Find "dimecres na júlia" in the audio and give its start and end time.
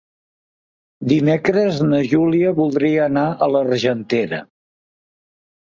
1.11-2.53